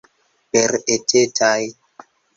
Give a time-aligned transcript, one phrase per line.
[0.55, 1.63] Per etetaj.